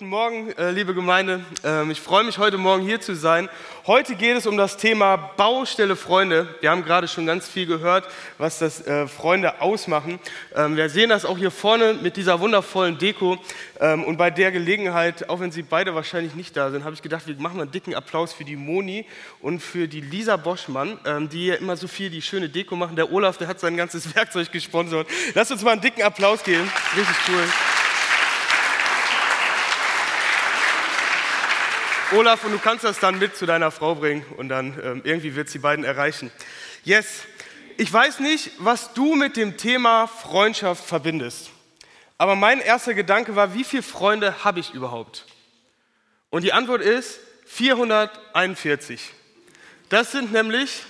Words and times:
Äh, 0.00 0.70
liebe 0.70 0.92
Gemeinde. 0.92 1.44
Ähm, 1.62 1.90
ich 1.90 2.00
freue 2.00 2.24
mich, 2.24 2.38
heute 2.38 2.58
Morgen 2.58 2.82
hier 2.84 3.00
zu 3.00 3.14
sein. 3.14 3.48
Heute 3.86 4.16
geht 4.16 4.36
es 4.36 4.46
um 4.46 4.56
das 4.56 4.76
Thema 4.76 5.16
Baustelle 5.16 5.94
Freunde. 5.94 6.52
Wir 6.60 6.70
haben 6.70 6.84
gerade 6.84 7.06
schon 7.06 7.26
ganz 7.26 7.46
viel 7.46 7.66
gehört, 7.66 8.08
was 8.38 8.58
das 8.58 8.84
äh, 8.86 9.06
Freunde 9.06 9.60
ausmachen. 9.60 10.18
Ähm, 10.54 10.76
wir 10.76 10.88
sehen 10.88 11.10
das 11.10 11.24
auch 11.24 11.38
hier 11.38 11.52
vorne 11.52 11.94
mit 11.94 12.16
dieser 12.16 12.40
wundervollen 12.40 12.98
Deko. 12.98 13.38
Ähm, 13.78 14.04
und 14.04 14.16
bei 14.16 14.30
der 14.30 14.50
Gelegenheit, 14.50 15.28
auch 15.28 15.38
wenn 15.38 15.52
Sie 15.52 15.62
beide 15.62 15.94
wahrscheinlich 15.94 16.34
nicht 16.34 16.56
da 16.56 16.70
sind, 16.70 16.84
habe 16.84 16.94
ich 16.94 17.02
gedacht, 17.02 17.28
wir 17.28 17.36
machen 17.36 17.60
einen 17.60 17.70
dicken 17.70 17.94
Applaus 17.94 18.32
für 18.32 18.44
die 18.44 18.56
Moni 18.56 19.06
und 19.40 19.60
für 19.60 19.86
die 19.86 20.00
Lisa 20.00 20.36
Boschmann, 20.36 20.98
die 21.30 21.46
ja 21.46 21.54
immer 21.56 21.76
so 21.76 21.86
viel 21.86 22.10
die 22.10 22.22
schöne 22.22 22.48
Deko 22.48 22.74
machen. 22.74 22.96
Der 22.96 23.12
Olaf, 23.12 23.36
der 23.36 23.48
hat 23.48 23.60
sein 23.60 23.76
ganzes 23.76 24.14
Werkzeug 24.16 24.50
gesponsert. 24.50 25.06
Lass 25.34 25.50
uns 25.50 25.62
mal 25.62 25.72
einen 25.72 25.80
dicken 25.80 26.02
Applaus 26.02 26.42
geben. 26.42 26.70
Richtig 26.96 27.16
cool. 27.28 27.44
Olaf, 32.12 32.44
und 32.44 32.52
du 32.52 32.58
kannst 32.58 32.84
das 32.84 33.00
dann 33.00 33.18
mit 33.18 33.34
zu 33.34 33.46
deiner 33.46 33.70
Frau 33.70 33.94
bringen 33.94 34.24
und 34.36 34.48
dann 34.48 34.78
ähm, 34.82 35.00
irgendwie 35.04 35.34
wird 35.34 35.48
sie 35.48 35.58
beiden 35.58 35.84
erreichen. 35.84 36.30
Yes, 36.84 37.22
ich 37.76 37.90
weiß 37.92 38.20
nicht, 38.20 38.52
was 38.58 38.92
du 38.92 39.14
mit 39.14 39.36
dem 39.36 39.56
Thema 39.56 40.06
Freundschaft 40.06 40.84
verbindest. 40.84 41.50
Aber 42.18 42.36
mein 42.36 42.60
erster 42.60 42.94
Gedanke 42.94 43.36
war, 43.36 43.54
wie 43.54 43.64
viele 43.64 43.82
Freunde 43.82 44.44
habe 44.44 44.60
ich 44.60 44.74
überhaupt? 44.74 45.24
Und 46.30 46.44
die 46.44 46.52
Antwort 46.52 46.82
ist 46.82 47.20
441. 47.46 49.00
Das 49.88 50.12
sind 50.12 50.30
nämlich 50.32 50.82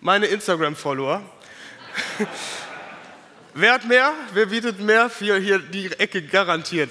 meine 0.00 0.26
Instagram-Follower. 0.26 1.22
Wer 3.54 3.72
hat 3.72 3.86
mehr? 3.86 4.12
Wer 4.34 4.46
bietet 4.46 4.80
mehr? 4.80 5.08
Für 5.08 5.38
hier 5.38 5.58
die 5.58 5.90
Ecke 5.92 6.22
garantiert 6.22 6.90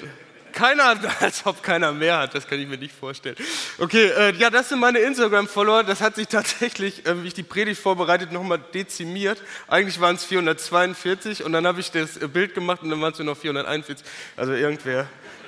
keiner, 0.58 0.95
als 1.19 1.45
ob 1.45 1.61
keiner 1.61 1.91
mehr 1.91 2.17
hat, 2.17 2.33
das 2.33 2.47
kann 2.47 2.59
ich 2.59 2.67
mir 2.67 2.77
nicht 2.77 2.95
vorstellen. 2.95 3.36
Okay, 3.77 4.08
äh, 4.08 4.33
ja, 4.36 4.50
das 4.50 4.69
sind 4.69 4.80
meine 4.80 4.99
Instagram-Follower. 4.99 5.83
Das 5.83 6.02
hat 6.02 6.16
sich 6.16 6.27
tatsächlich, 6.27 7.05
äh, 7.05 7.23
wie 7.23 7.27
ich 7.27 7.36
die 7.36 7.44
Predigt 7.44 7.80
vorbereitet, 7.80 8.31
nochmal 8.31 8.59
dezimiert. 8.73 9.41
Eigentlich 9.67 9.99
waren 10.02 10.16
es 10.16 10.25
442 10.25 11.44
und 11.44 11.53
dann 11.53 11.67
habe 11.67 11.80
ich 11.80 11.91
das 11.91 12.17
äh, 12.17 12.27
Bild 12.27 12.55
gemacht 12.55 12.81
und 12.81 12.89
dann 12.89 12.99
waren 12.99 13.14
es 13.14 13.19
nur 13.19 13.27
noch 13.27 13.38
441. 13.38 14.05
Also 14.36 14.53
irgendwer 14.53 15.08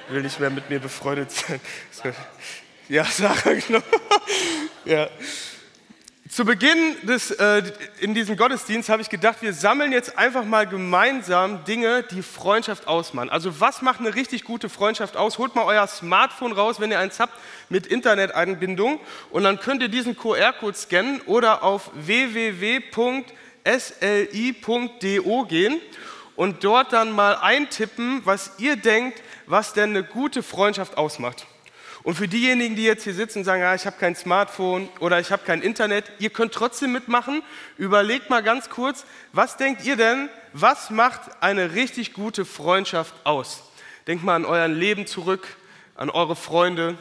will 0.09 0.21
nicht 0.21 0.39
mehr 0.39 0.49
mit 0.51 0.69
mir 0.69 0.79
befreundet 0.79 1.31
sein. 1.31 1.59
Ja, 2.89 3.05
Sarah, 3.05 3.53
genau. 3.53 3.83
ja. 4.85 5.07
Zu 6.29 6.45
Beginn 6.45 6.95
des, 7.07 7.31
äh, 7.31 7.63
in 8.01 8.13
diesem 8.13 8.37
Gottesdienst 8.37 8.87
habe 8.89 9.01
ich 9.01 9.09
gedacht, 9.09 9.41
wir 9.41 9.51
sammeln 9.51 9.91
jetzt 9.91 10.15
einfach 10.15 10.45
mal 10.45 10.67
gemeinsam 10.67 11.63
Dinge, 11.63 12.03
die 12.03 12.21
Freundschaft 12.21 12.87
ausmachen. 12.87 13.31
Also 13.31 13.59
was 13.59 13.81
macht 13.81 13.99
eine 13.99 14.13
richtig 14.13 14.43
gute 14.43 14.69
Freundschaft 14.69 15.17
aus? 15.17 15.39
Holt 15.39 15.55
mal 15.55 15.65
euer 15.65 15.87
Smartphone 15.87 16.51
raus, 16.51 16.79
wenn 16.79 16.91
ihr 16.91 16.99
eins 16.99 17.19
habt, 17.19 17.33
mit 17.69 17.87
Internetanbindung 17.87 18.99
und 19.31 19.43
dann 19.43 19.59
könnt 19.59 19.81
ihr 19.81 19.89
diesen 19.89 20.15
QR-Code 20.15 20.77
scannen 20.77 21.19
oder 21.21 21.63
auf 21.63 21.89
www.sli.do 21.95 22.93
gehen 25.45 25.81
und 26.35 26.63
dort 26.63 26.93
dann 26.93 27.11
mal 27.11 27.37
eintippen, 27.37 28.21
was 28.23 28.51
ihr 28.59 28.75
denkt, 28.75 29.23
was 29.47 29.73
denn 29.73 29.89
eine 29.89 30.03
gute 30.03 30.43
Freundschaft 30.43 30.95
ausmacht. 30.95 31.47
Und 32.03 32.15
für 32.15 32.27
diejenigen, 32.27 32.75
die 32.75 32.83
jetzt 32.83 33.03
hier 33.03 33.13
sitzen 33.13 33.39
und 33.39 33.43
sagen, 33.43 33.61
ja, 33.61 33.75
ich 33.75 33.85
habe 33.85 33.97
kein 33.99 34.15
Smartphone 34.15 34.87
oder 34.99 35.19
ich 35.19 35.31
habe 35.31 35.43
kein 35.45 35.61
Internet, 35.61 36.05
ihr 36.19 36.29
könnt 36.29 36.53
trotzdem 36.53 36.93
mitmachen. 36.93 37.43
Überlegt 37.77 38.29
mal 38.29 38.41
ganz 38.41 38.69
kurz, 38.69 39.05
was 39.33 39.57
denkt 39.57 39.83
ihr 39.83 39.97
denn, 39.97 40.29
was 40.53 40.89
macht 40.89 41.21
eine 41.41 41.73
richtig 41.73 42.13
gute 42.13 42.45
Freundschaft 42.45 43.13
aus? 43.25 43.63
Denkt 44.07 44.23
mal 44.23 44.35
an 44.35 44.45
euer 44.45 44.67
Leben 44.67 45.07
zurück, 45.07 45.45
an 45.95 46.09
eure 46.09 46.37
Freunde, 46.37 46.97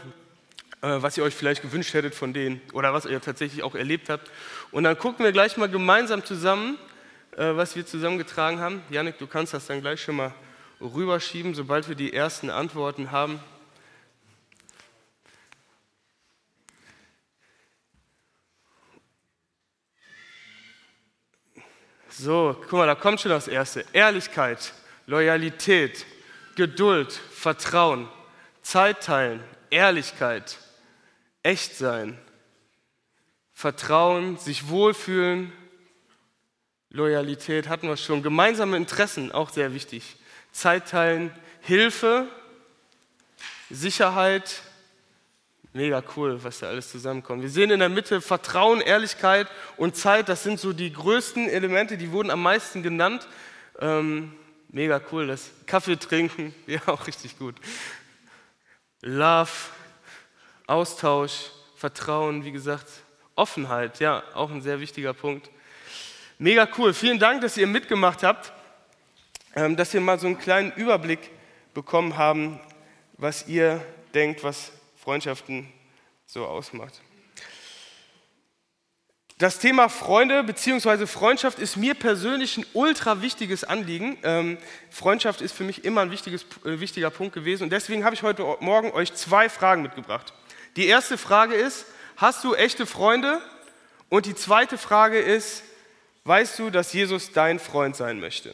äh, 0.80 0.88
was 1.00 1.16
ihr 1.16 1.22
euch 1.22 1.34
vielleicht 1.34 1.62
gewünscht 1.62 1.94
hättet 1.94 2.14
von 2.14 2.32
denen 2.32 2.60
oder 2.72 2.92
was 2.92 3.06
ihr 3.06 3.20
tatsächlich 3.20 3.62
auch 3.62 3.76
erlebt 3.76 4.08
habt. 4.10 4.30
Und 4.72 4.84
dann 4.84 4.98
gucken 4.98 5.24
wir 5.24 5.32
gleich 5.32 5.56
mal 5.56 5.68
gemeinsam 5.68 6.24
zusammen, 6.24 6.76
äh, 7.36 7.54
was 7.54 7.76
wir 7.76 7.86
zusammengetragen 7.86 8.58
haben. 8.58 8.82
Janik, 8.90 9.18
du 9.18 9.28
kannst 9.28 9.54
das 9.54 9.66
dann 9.66 9.80
gleich 9.80 10.02
schon 10.02 10.16
mal 10.16 10.34
rüberschieben, 10.80 11.54
sobald 11.54 11.88
wir 11.88 11.94
die 11.94 12.12
ersten 12.12 12.50
Antworten 12.50 13.12
haben. 13.12 13.40
So, 22.20 22.56
guck 22.62 22.72
mal, 22.72 22.86
da 22.86 22.96
kommt 22.96 23.20
schon 23.20 23.30
das 23.30 23.46
Erste. 23.46 23.84
Ehrlichkeit, 23.92 24.72
Loyalität, 25.06 26.04
Geduld, 26.56 27.12
Vertrauen, 27.12 28.08
Zeit 28.60 29.04
teilen, 29.04 29.40
Ehrlichkeit, 29.70 30.58
echt 31.44 31.76
sein, 31.76 32.18
Vertrauen, 33.52 34.36
sich 34.36 34.68
wohlfühlen, 34.68 35.52
Loyalität 36.90 37.68
hatten 37.68 37.86
wir 37.86 37.96
schon, 37.96 38.24
gemeinsame 38.24 38.76
Interessen, 38.76 39.30
auch 39.30 39.50
sehr 39.50 39.72
wichtig. 39.72 40.16
Zeit 40.50 40.88
teilen, 40.88 41.30
Hilfe, 41.60 42.26
Sicherheit, 43.70 44.62
Mega 45.74 46.02
cool, 46.16 46.42
was 46.42 46.60
da 46.60 46.68
alles 46.68 46.90
zusammenkommt. 46.90 47.42
Wir 47.42 47.50
sehen 47.50 47.70
in 47.70 47.80
der 47.80 47.90
Mitte 47.90 48.20
Vertrauen, 48.20 48.80
Ehrlichkeit 48.80 49.48
und 49.76 49.96
Zeit. 49.96 50.28
Das 50.28 50.42
sind 50.42 50.58
so 50.58 50.72
die 50.72 50.92
größten 50.92 51.48
Elemente, 51.48 51.98
die 51.98 52.10
wurden 52.10 52.30
am 52.30 52.42
meisten 52.42 52.82
genannt. 52.82 53.28
Ähm, 53.78 54.32
mega 54.70 55.00
cool, 55.12 55.26
das 55.26 55.50
Kaffee 55.66 55.96
trinken, 55.96 56.54
ja 56.66 56.80
auch 56.86 57.06
richtig 57.06 57.38
gut. 57.38 57.56
Love, 59.02 59.50
Austausch, 60.66 61.50
Vertrauen, 61.76 62.44
wie 62.44 62.52
gesagt, 62.52 62.86
Offenheit, 63.36 64.00
ja, 64.00 64.24
auch 64.34 64.50
ein 64.50 64.62
sehr 64.62 64.80
wichtiger 64.80 65.14
Punkt. 65.14 65.48
Mega 66.38 66.68
cool. 66.78 66.94
Vielen 66.94 67.18
Dank, 67.18 67.40
dass 67.42 67.56
ihr 67.56 67.66
mitgemacht 67.66 68.22
habt, 68.22 68.52
ähm, 69.54 69.76
dass 69.76 69.92
wir 69.92 70.00
mal 70.00 70.18
so 70.18 70.26
einen 70.26 70.38
kleinen 70.38 70.72
Überblick 70.72 71.30
bekommen 71.74 72.16
haben, 72.16 72.58
was 73.16 73.46
ihr 73.48 73.84
denkt, 74.14 74.42
was 74.42 74.72
Freundschaften 75.08 75.66
so 76.26 76.44
ausmacht. 76.44 77.00
Das 79.38 79.58
Thema 79.58 79.88
Freunde 79.88 80.44
bzw. 80.44 81.06
Freundschaft 81.06 81.58
ist 81.58 81.78
mir 81.78 81.94
persönlich 81.94 82.58
ein 82.58 82.66
ultra 82.74 83.22
wichtiges 83.22 83.64
Anliegen. 83.64 84.18
Ähm, 84.22 84.58
Freundschaft 84.90 85.40
ist 85.40 85.52
für 85.56 85.64
mich 85.64 85.86
immer 85.86 86.02
ein 86.02 86.12
äh, 86.12 86.80
wichtiger 86.80 87.08
Punkt 87.08 87.32
gewesen 87.32 87.62
und 87.62 87.70
deswegen 87.70 88.04
habe 88.04 88.16
ich 88.16 88.22
heute 88.22 88.42
Morgen 88.60 88.90
euch 88.90 89.14
zwei 89.14 89.48
Fragen 89.48 89.80
mitgebracht. 89.80 90.34
Die 90.76 90.86
erste 90.86 91.16
Frage 91.16 91.54
ist, 91.54 91.86
hast 92.18 92.44
du 92.44 92.54
echte 92.54 92.84
Freunde? 92.84 93.40
Und 94.10 94.26
die 94.26 94.34
zweite 94.34 94.76
Frage 94.76 95.18
ist, 95.18 95.62
weißt 96.24 96.58
du, 96.58 96.68
dass 96.68 96.92
Jesus 96.92 97.32
dein 97.32 97.58
Freund 97.60 97.96
sein 97.96 98.20
möchte? 98.20 98.52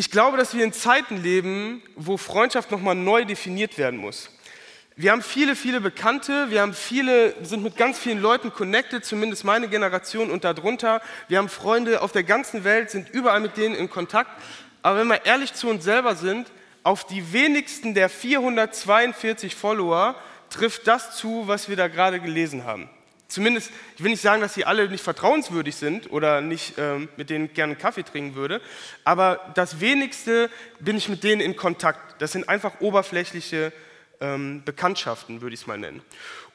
Ich 0.00 0.10
glaube, 0.10 0.38
dass 0.38 0.54
wir 0.54 0.64
in 0.64 0.72
Zeiten 0.72 1.18
leben, 1.18 1.82
wo 1.94 2.16
Freundschaft 2.16 2.70
nochmal 2.70 2.94
neu 2.94 3.26
definiert 3.26 3.76
werden 3.76 4.00
muss. 4.00 4.30
Wir 4.96 5.12
haben 5.12 5.20
viele, 5.20 5.54
viele 5.54 5.78
Bekannte, 5.78 6.50
wir 6.50 6.62
haben 6.62 6.72
viele, 6.72 7.34
sind 7.44 7.62
mit 7.62 7.76
ganz 7.76 7.98
vielen 7.98 8.18
Leuten 8.18 8.50
connected, 8.50 9.04
zumindest 9.04 9.44
meine 9.44 9.68
Generation 9.68 10.30
und 10.30 10.42
darunter. 10.42 11.02
Wir 11.28 11.36
haben 11.36 11.50
Freunde 11.50 12.00
auf 12.00 12.12
der 12.12 12.22
ganzen 12.22 12.64
Welt, 12.64 12.90
sind 12.90 13.10
überall 13.10 13.40
mit 13.40 13.58
denen 13.58 13.74
in 13.74 13.90
Kontakt. 13.90 14.30
Aber 14.80 15.00
wenn 15.00 15.08
wir 15.08 15.26
ehrlich 15.26 15.52
zu 15.52 15.68
uns 15.68 15.84
selber 15.84 16.16
sind, 16.16 16.50
auf 16.82 17.04
die 17.04 17.34
wenigsten 17.34 17.92
der 17.92 18.08
442 18.08 19.54
Follower 19.54 20.14
trifft 20.48 20.86
das 20.86 21.14
zu, 21.18 21.42
was 21.46 21.68
wir 21.68 21.76
da 21.76 21.88
gerade 21.88 22.20
gelesen 22.20 22.64
haben 22.64 22.88
zumindest, 23.30 23.70
ich 23.96 24.02
will 24.02 24.10
nicht 24.10 24.22
sagen, 24.22 24.42
dass 24.42 24.54
sie 24.54 24.64
alle 24.64 24.88
nicht 24.88 25.02
vertrauenswürdig 25.02 25.76
sind 25.76 26.10
oder 26.10 26.40
nicht 26.40 26.74
ähm, 26.78 27.08
mit 27.16 27.30
denen 27.30 27.52
gerne 27.52 27.76
Kaffee 27.76 28.02
trinken 28.02 28.34
würde, 28.34 28.60
aber 29.04 29.52
das 29.54 29.80
wenigste 29.80 30.50
bin 30.78 30.96
ich 30.96 31.08
mit 31.08 31.24
denen 31.24 31.40
in 31.40 31.56
Kontakt. 31.56 32.20
Das 32.20 32.32
sind 32.32 32.48
einfach 32.48 32.80
oberflächliche 32.80 33.72
ähm, 34.20 34.62
Bekanntschaften, 34.64 35.40
würde 35.40 35.54
ich 35.54 35.60
es 35.62 35.66
mal 35.66 35.78
nennen. 35.78 36.02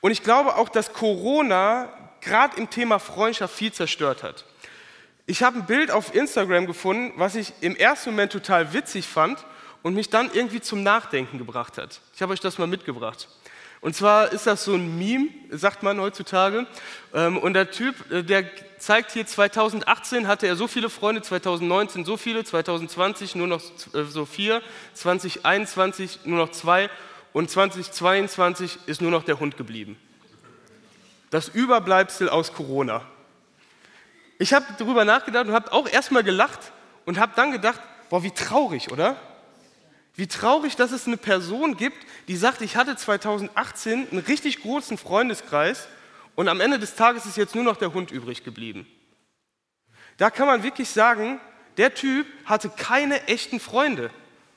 Und 0.02 0.12
ich 0.12 0.24
glaube 0.24 0.56
auch, 0.56 0.70
dass 0.70 0.94
Corona 0.94 1.90
gerade 2.22 2.58
im 2.58 2.70
Thema 2.70 3.00
Freundschaft 3.00 3.56
viel 3.56 3.72
zerstört 3.72 4.24
hat. 4.24 4.46
Ich 5.28 5.42
habe 5.42 5.58
ein 5.58 5.66
Bild 5.66 5.90
auf 5.90 6.14
Instagram 6.14 6.68
gefunden, 6.68 7.14
was 7.16 7.36
ich 7.36 7.54
im 7.62 7.76
ersten 7.76 8.12
Moment 8.12 8.32
total 8.32 8.74
witzig 8.74 9.08
fand 9.08 9.44
und 9.82 9.96
mich 9.96 10.10
dann 10.10 10.30
irgendwie 10.34 10.62
zum 10.62 10.84
Nachdenken 10.84 11.38
gebracht 11.38 11.78
hat. 11.78 12.02
Ich 12.14 12.22
habe 12.22 12.34
euch 12.34 12.40
das 12.40 12.58
mal 12.58 12.68
mitgebracht. 12.68 13.28
Und 13.86 13.96
zwar 13.96 14.32
ist 14.32 14.48
das 14.48 14.64
so 14.64 14.74
ein 14.74 14.98
Meme, 14.98 15.28
sagt 15.52 15.84
man 15.84 16.02
heutzutage. 16.02 16.66
Ähm, 17.14 17.38
und 17.38 17.54
der 17.54 17.70
Typ, 17.70 17.94
äh, 18.12 18.24
der 18.24 18.46
zeigt 18.80 19.12
hier, 19.12 19.28
2018 19.28 20.28
hatte 20.28 20.48
er 20.48 20.56
so 20.56 20.68
viele 20.68 20.90
Freunde, 20.90 21.22
2019 21.22 22.04
so 22.04 22.18
viele, 22.18 22.44
2020 22.44 23.36
nur 23.36 23.46
noch 23.46 23.62
äh, 23.94 24.06
so 24.06 24.26
vier, 24.26 24.64
2021 24.96 26.22
nur 26.26 26.40
noch 26.40 26.50
zwei 26.50 26.90
und 27.32 27.52
2022 27.52 28.80
ist 28.88 29.02
nur 29.02 29.12
noch 29.12 29.24
der 29.24 29.40
Hund 29.40 29.56
geblieben. 29.56 30.00
Das 31.30 31.48
Überbleibsel 31.48 32.28
aus 32.28 32.54
Corona. 32.54 33.04
Ich 34.40 34.56
habe 34.56 34.66
darüber 34.80 35.06
nachgedacht 35.06 35.46
und 35.46 35.54
habe 35.54 35.72
auch 35.72 35.88
erstmal 35.88 36.24
gelacht 36.24 36.72
und 37.06 37.20
habe 37.20 37.34
dann 37.36 37.52
gedacht, 37.52 37.82
boah, 38.10 38.24
wie 38.24 38.32
traurig, 38.32 38.92
oder? 38.92 39.16
Wie 40.16 40.28
traurig, 40.28 40.76
dass 40.76 40.92
es 40.92 41.08
eine 41.08 41.18
Person 41.18 41.76
gibt, 41.76 41.98
die 42.28 42.38
sagt, 42.38 42.62
ich 42.62 42.78
hatte 42.78 42.96
2018 42.96 44.08
einen 44.12 44.20
richtig 44.22 44.62
großen 44.62 44.98
Freundeskreis 44.98 45.88
und 46.36 46.48
am 46.48 46.62
Ende 46.62 46.80
des 46.80 46.96
Tages 46.96 47.26
ist 47.26 47.38
jetzt 47.38 47.56
nur 47.56 47.64
noch 47.64 47.78
der 47.78 47.94
Hund 47.94 48.12
übrig 48.12 48.44
geblieben. 48.44 48.88
Da 50.18 50.30
kann 50.30 50.48
man 50.48 50.64
wirklich 50.64 50.90
sagen, 50.90 51.40
der 51.78 51.94
Typ 51.94 52.26
hatte 52.46 52.70
keine 52.70 53.28
echten 53.28 53.60
Freunde 53.60 54.10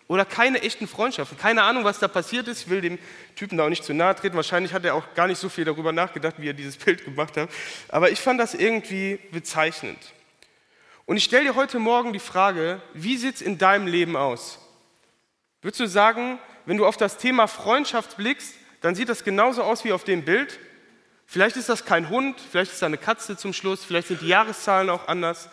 oder 0.06 0.24
keine 0.24 0.62
echten 0.62 0.86
Freundschaften. 0.86 1.36
Keine 1.36 1.62
Ahnung, 1.62 1.82
was 1.84 1.98
da 1.98 2.06
passiert 2.06 2.46
ist. 2.46 2.62
Ich 2.62 2.70
will 2.70 2.80
dem 2.80 2.98
Typen 3.34 3.58
da 3.58 3.64
auch 3.64 3.68
nicht 3.68 3.84
zu 3.84 3.92
nahe 3.92 4.14
treten. 4.14 4.36
Wahrscheinlich 4.36 4.72
hat 4.72 4.84
er 4.84 4.94
auch 4.94 5.14
gar 5.14 5.26
nicht 5.26 5.38
so 5.38 5.48
viel 5.48 5.64
darüber 5.64 5.92
nachgedacht, 5.92 6.36
wie 6.38 6.48
er 6.48 6.54
dieses 6.54 6.76
Bild 6.76 7.04
gemacht 7.04 7.36
hat. 7.36 7.50
Aber 7.88 8.10
ich 8.10 8.20
fand 8.20 8.38
das 8.38 8.54
irgendwie 8.54 9.18
bezeichnend. 9.32 9.98
Und 11.04 11.16
ich 11.16 11.24
stelle 11.24 11.44
dir 11.44 11.54
heute 11.56 11.80
Morgen 11.80 12.12
die 12.12 12.20
Frage, 12.20 12.80
wie 12.94 13.16
sieht 13.16 13.36
es 13.36 13.42
in 13.42 13.58
deinem 13.58 13.86
Leben 13.86 14.16
aus? 14.16 14.60
Würdest 15.62 15.80
du 15.80 15.88
sagen, 15.88 16.38
wenn 16.66 16.76
du 16.76 16.86
auf 16.86 16.96
das 16.96 17.18
Thema 17.18 17.46
Freundschaft 17.46 18.16
blickst, 18.16 18.54
dann 18.80 18.94
sieht 18.94 19.08
das 19.08 19.24
genauso 19.24 19.62
aus 19.62 19.84
wie 19.84 19.92
auf 19.92 20.04
dem 20.04 20.24
Bild? 20.24 20.58
Vielleicht 21.26 21.56
ist 21.56 21.68
das 21.68 21.84
kein 21.84 22.08
Hund, 22.08 22.40
vielleicht 22.40 22.72
ist 22.72 22.80
da 22.80 22.86
eine 22.86 22.96
Katze 22.96 23.36
zum 23.36 23.52
Schluss, 23.52 23.84
vielleicht 23.84 24.08
sind 24.08 24.22
die 24.22 24.28
Jahreszahlen 24.28 24.88
auch 24.88 25.08
anders. 25.08 25.50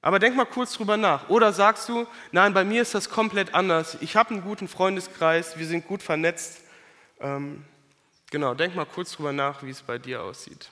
Aber 0.00 0.18
denk 0.18 0.36
mal 0.36 0.46
kurz 0.46 0.74
drüber 0.74 0.96
nach. 0.96 1.28
Oder 1.28 1.52
sagst 1.52 1.88
du, 1.88 2.06
nein, 2.30 2.54
bei 2.54 2.64
mir 2.64 2.82
ist 2.82 2.94
das 2.94 3.10
komplett 3.10 3.54
anders. 3.54 3.98
Ich 4.00 4.16
habe 4.16 4.30
einen 4.30 4.42
guten 4.42 4.68
Freundeskreis, 4.68 5.58
wir 5.58 5.66
sind 5.66 5.86
gut 5.86 6.02
vernetzt. 6.02 6.62
Ähm, 7.20 7.64
genau, 8.30 8.54
denk 8.54 8.76
mal 8.76 8.86
kurz 8.86 9.12
drüber 9.12 9.32
nach, 9.32 9.62
wie 9.64 9.70
es 9.70 9.82
bei 9.82 9.98
dir 9.98 10.22
aussieht. 10.22 10.70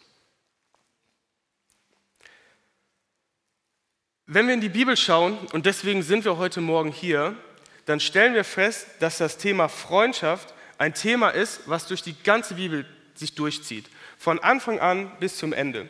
Wenn 4.27 4.47
wir 4.47 4.55
in 4.55 4.61
die 4.61 4.69
Bibel 4.69 4.97
schauen, 4.97 5.39
und 5.53 5.67
deswegen 5.67 6.03
sind 6.03 6.25
wir 6.25 6.37
heute 6.37 6.61
Morgen 6.61 6.91
hier, 6.91 7.37
dann 7.87 8.01
stellen 8.01 8.35
wir 8.35 8.45
fest, 8.45 8.87
dass 9.01 9.19
das 9.19 9.39
Thema 9.39 9.69
Freundschaft 9.69 10.53
ein 10.79 10.95
Thema 10.95 11.31
ist, 11.31 11.63
was 11.67 11.87
durch 11.87 12.03
die 12.03 12.15
ganze 12.23 12.55
Bibel 12.55 12.85
sich 13.15 13.35
durchzieht. 13.35 13.87
Von 14.19 14.39
Anfang 14.41 14.79
an 14.79 15.11
bis 15.21 15.37
zum 15.37 15.53
Ende. 15.53 15.89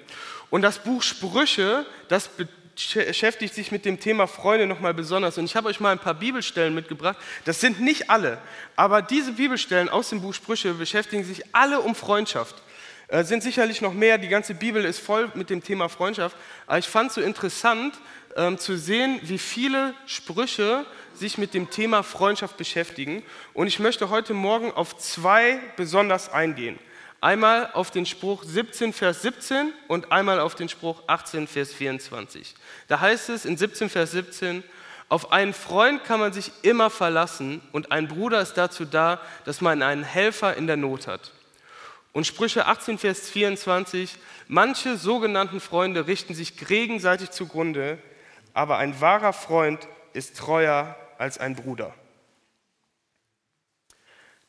Und 0.51 0.63
das 0.63 0.79
Buch 0.79 1.03
Sprüche, 1.03 1.87
das 2.09 2.31
beschäftigt 2.77 3.55
sich 3.55 3.73
mit 3.73 3.85
dem 3.85 3.99
Thema 3.99 4.27
Freunde 4.27 4.67
nochmal 4.67 4.95
besonders. 4.95 5.39
Und 5.39 5.47
ich 5.47 5.57
habe 5.57 5.69
euch 5.69 5.81
mal 5.81 5.91
ein 5.91 5.99
paar 5.99 6.15
Bibelstellen 6.15 6.75
mitgebracht. 6.75 7.17
Das 7.45 7.61
sind 7.61 7.81
nicht 7.81 8.11
alle, 8.11 8.39
aber 8.77 9.03
diese 9.03 9.33
Bibelstellen 9.33 9.89
aus 9.89 10.11
dem 10.11 10.21
Buch 10.21 10.35
Sprüche 10.35 10.75
beschäftigen 10.75 11.25
sich 11.25 11.43
alle 11.53 11.81
um 11.81 11.95
Freundschaft. 11.95 12.63
Äh, 13.09 13.25
sind 13.25 13.43
sicherlich 13.43 13.81
noch 13.81 13.93
mehr, 13.93 14.19
die 14.19 14.29
ganze 14.29 14.55
Bibel 14.55 14.85
ist 14.85 14.99
voll 14.99 15.31
mit 15.35 15.49
dem 15.49 15.63
Thema 15.63 15.89
Freundschaft. 15.89 16.37
Aber 16.67 16.79
ich 16.79 16.89
fand 16.89 17.09
es 17.09 17.15
so 17.15 17.21
interessant 17.21 17.95
ähm, 18.37 18.59
zu 18.59 18.77
sehen, 18.77 19.19
wie 19.23 19.39
viele 19.39 19.95
Sprüche 20.07 20.87
sich 21.15 21.39
mit 21.39 21.55
dem 21.55 21.71
Thema 21.71 22.03
Freundschaft 22.03 22.57
beschäftigen. 22.57 23.23
Und 23.55 23.67
ich 23.67 23.79
möchte 23.79 24.11
heute 24.11 24.35
Morgen 24.35 24.71
auf 24.73 24.97
zwei 24.99 25.59
besonders 25.77 26.29
eingehen. 26.29 26.79
Einmal 27.21 27.71
auf 27.73 27.91
den 27.91 28.05
Spruch 28.05 28.45
17, 28.45 28.93
Vers 28.93 29.23
17 29.23 29.73
und 29.89 30.13
einmal 30.13 30.39
auf 30.39 30.55
den 30.55 30.69
Spruch 30.69 31.03
18, 31.07 31.47
Vers 31.47 31.73
24. 31.73 32.55
Da 32.89 33.01
heißt 33.01 33.31
es 33.31 33.47
in 33.47 33.57
17, 33.57 33.89
Vers 33.89 34.11
17, 34.13 34.63
auf 35.09 35.33
einen 35.33 35.55
Freund 35.55 36.05
kann 36.05 36.21
man 36.21 36.33
sich 36.33 36.53
immer 36.63 36.91
verlassen 36.91 37.63
und 37.73 37.91
ein 37.91 38.09
Bruder 38.09 38.41
ist 38.41 38.55
dazu 38.55 38.85
da, 38.85 39.21
dass 39.45 39.61
man 39.61 39.83
einen 39.83 40.03
Helfer 40.03 40.57
in 40.57 40.67
der 40.67 40.77
Not 40.77 41.07
hat. 41.07 41.33
Und 42.13 42.27
Sprüche 42.27 42.67
18, 42.67 42.99
Vers 42.99 43.31
24, 43.31 44.17
manche 44.49 44.97
sogenannten 44.97 45.61
Freunde 45.61 46.07
richten 46.07 46.35
sich 46.35 46.57
gegenseitig 46.57 47.31
zugrunde, 47.31 47.99
aber 48.57 48.79
ein 48.79 48.99
wahrer 49.03 49.35
Freund 49.35 49.87
ist 50.15 50.39
treuer 50.39 50.97
als 51.19 51.37
ein 51.37 51.55
Bruder. 51.55 51.95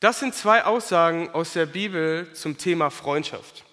Das 0.00 0.18
sind 0.18 0.34
zwei 0.34 0.64
Aussagen 0.64 1.28
aus 1.30 1.52
der 1.52 1.66
Bibel 1.66 2.32
zum 2.32 2.56
Thema 2.56 2.88
Freundschaft. 2.88 3.64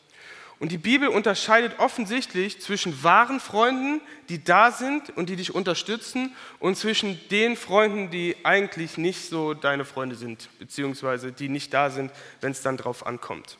Und 0.59 0.73
die 0.73 0.77
Bibel 0.77 1.07
unterscheidet 1.07 1.79
offensichtlich 1.79 2.59
zwischen 2.59 3.01
wahren 3.01 3.39
Freunden, 3.39 4.01
die 4.27 4.43
da 4.43 4.71
sind 4.71 5.15
und 5.15 5.29
die 5.29 5.37
dich 5.37 5.55
unterstützen, 5.55 6.35
und 6.59 6.75
zwischen 6.75 7.17
den 7.29 7.55
Freunden, 7.55 8.09
die 8.09 8.35
eigentlich 8.43 8.97
nicht 8.97 9.29
so 9.29 9.53
deine 9.53 9.85
Freunde 9.85 10.15
sind, 10.15 10.49
beziehungsweise 10.59 11.31
die 11.31 11.47
nicht 11.47 11.73
da 11.73 11.89
sind, 11.89 12.11
wenn 12.41 12.51
es 12.51 12.61
dann 12.61 12.75
drauf 12.75 13.05
ankommt. 13.05 13.57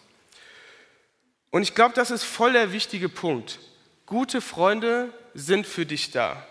Und 1.52 1.62
ich 1.62 1.74
glaube, 1.74 1.96
das 1.96 2.12
ist 2.12 2.26
voll 2.26 2.52
der 2.52 2.74
wichtige 2.74 3.08
Punkt. 3.08 3.60
Gute 4.06 4.42
Freunde 4.42 5.14
sind 5.34 5.66
für 5.66 5.86
dich 5.86 6.12
da. 6.12 6.46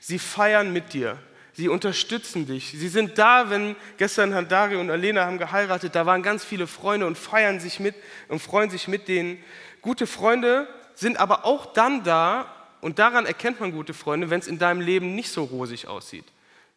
Sie 0.00 0.18
feiern 0.18 0.72
mit 0.72 0.92
dir. 0.92 1.18
Sie 1.52 1.68
unterstützen 1.68 2.46
dich. 2.46 2.72
Sie 2.76 2.88
sind 2.88 3.16
da, 3.18 3.48
wenn 3.48 3.76
gestern 3.96 4.34
haben 4.34 4.48
Dario 4.48 4.78
und 4.80 4.90
Alena 4.90 5.24
haben 5.24 5.38
geheiratet, 5.38 5.94
da 5.94 6.04
waren 6.04 6.22
ganz 6.22 6.44
viele 6.44 6.66
Freunde 6.66 7.06
und 7.06 7.16
feiern 7.16 7.60
sich 7.60 7.80
mit 7.80 7.94
und 8.28 8.40
freuen 8.40 8.68
sich 8.68 8.88
mit 8.88 9.08
denen. 9.08 9.42
Gute 9.80 10.06
Freunde 10.06 10.68
sind 10.94 11.18
aber 11.18 11.46
auch 11.46 11.72
dann 11.72 12.04
da, 12.04 12.52
und 12.80 12.98
daran 12.98 13.26
erkennt 13.26 13.58
man 13.58 13.72
gute 13.72 13.94
Freunde, 13.94 14.30
wenn 14.30 14.38
es 14.38 14.46
in 14.46 14.58
deinem 14.58 14.80
Leben 14.80 15.14
nicht 15.14 15.30
so 15.30 15.44
rosig 15.44 15.88
aussieht. 15.88 16.24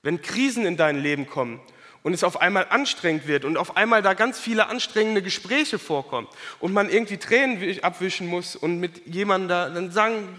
Wenn 0.01 0.21
Krisen 0.21 0.65
in 0.65 0.77
dein 0.77 0.99
Leben 0.99 1.27
kommen 1.27 1.59
und 2.03 2.13
es 2.13 2.23
auf 2.23 2.41
einmal 2.41 2.67
anstrengend 2.69 3.27
wird 3.27 3.45
und 3.45 3.57
auf 3.57 3.77
einmal 3.77 4.01
da 4.01 4.13
ganz 4.13 4.39
viele 4.39 4.69
anstrengende 4.69 5.21
Gespräche 5.21 5.77
vorkommen 5.77 6.27
und 6.59 6.73
man 6.73 6.89
irgendwie 6.89 7.17
Tränen 7.17 7.83
abwischen 7.83 8.27
muss 8.27 8.55
und 8.55 8.79
mit 8.79 9.05
jemandem 9.05 9.49
da, 9.49 9.69
dann 9.69 9.91
sagen 9.91 10.29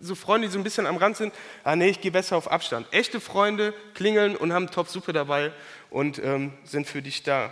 so 0.00 0.14
Freunde, 0.14 0.48
die 0.48 0.52
so 0.52 0.58
ein 0.58 0.64
bisschen 0.64 0.86
am 0.86 0.96
Rand 0.96 1.16
sind, 1.16 1.32
ah 1.64 1.76
nee, 1.76 1.88
ich 1.88 2.00
gehe 2.00 2.10
besser 2.10 2.36
auf 2.36 2.50
Abstand. 2.50 2.86
Echte 2.90 3.20
Freunde 3.20 3.74
klingeln 3.94 4.36
und 4.36 4.52
haben 4.52 4.70
Top-Suppe 4.70 5.12
dabei 5.12 5.52
und 5.90 6.18
ähm, 6.18 6.52
sind 6.64 6.86
für 6.86 7.02
dich 7.02 7.22
da. 7.22 7.50